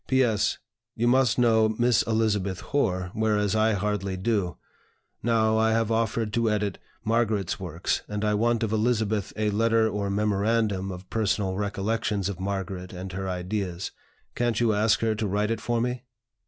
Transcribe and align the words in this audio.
"P. 0.07 0.23
S. 0.23 0.57
You 0.95 1.07
must 1.07 1.37
know 1.37 1.69
Miss 1.69 2.01
Elizabeth 2.01 2.61
Hoar, 2.61 3.11
whereas 3.13 3.55
I 3.55 3.73
hardly 3.73 4.17
do. 4.17 4.57
Now, 5.21 5.59
I 5.59 5.73
have 5.73 5.91
offered 5.91 6.33
to 6.33 6.49
edit 6.49 6.79
Margaret's 7.03 7.59
works, 7.59 8.01
and 8.07 8.25
I 8.25 8.33
want 8.33 8.63
of 8.63 8.71
Elizabeth 8.73 9.31
a 9.35 9.51
letter 9.51 9.87
or 9.87 10.09
memorandum 10.09 10.91
of 10.91 11.07
personal 11.11 11.55
recollections 11.55 12.29
of 12.29 12.39
Margaret 12.39 12.93
and 12.93 13.11
her 13.11 13.29
ideas. 13.29 13.91
Can't 14.33 14.59
you 14.59 14.73
ask 14.73 15.01
her 15.01 15.13
to 15.13 15.27
write 15.27 15.51
it 15.51 15.61
for 15.61 15.79
me? 15.79 16.01